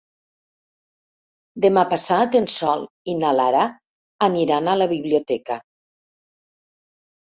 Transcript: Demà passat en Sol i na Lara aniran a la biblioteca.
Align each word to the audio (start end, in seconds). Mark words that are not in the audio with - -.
Demà 1.65 1.83
passat 1.91 2.39
en 2.41 2.49
Sol 2.55 2.87
i 3.15 3.17
na 3.21 3.37
Lara 3.43 3.63
aniran 4.33 4.75
a 4.75 4.79
la 4.85 4.93
biblioteca. 4.99 5.63